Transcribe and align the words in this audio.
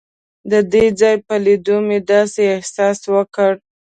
د 0.51 0.53
دې 0.73 0.85
ځای 0.99 1.15
په 1.27 1.35
لیدو 1.45 1.75
مې 1.87 1.99
داسې 2.11 2.41
احساس 2.55 2.99
وکړ. 3.13 3.51